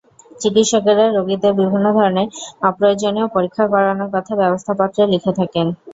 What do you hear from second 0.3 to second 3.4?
চিকিৎসকেরা রোগীদের বিভিন্ন ধরনের অপ্রয়োজনীয়